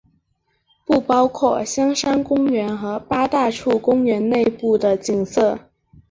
[0.83, 5.59] 不包括香山公园和八大处公园内部的景点。